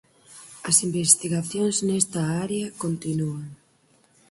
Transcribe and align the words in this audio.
As 0.69 0.77
investigacións 0.87 1.75
nesta 1.87 2.21
área 2.45 2.67
continúan. 2.83 3.45